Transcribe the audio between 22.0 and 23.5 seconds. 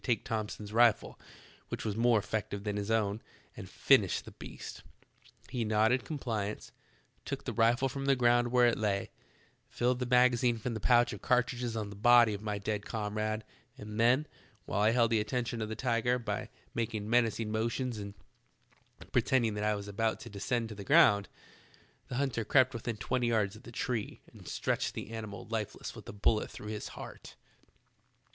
the hunter crept within twenty